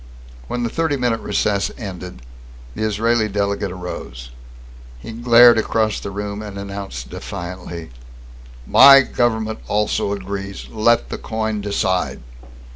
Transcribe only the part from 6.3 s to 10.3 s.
and announced defiantly: "My government also